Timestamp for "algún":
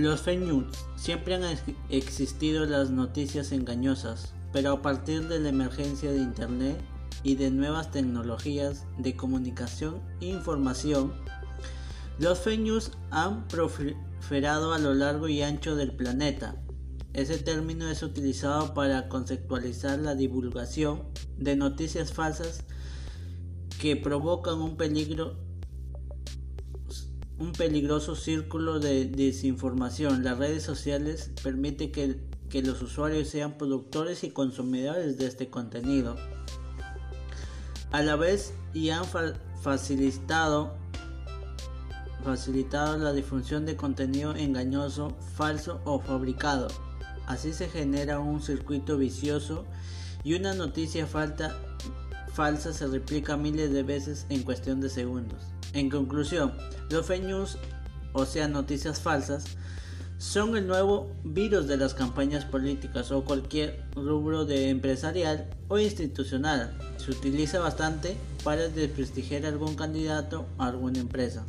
69.48-69.76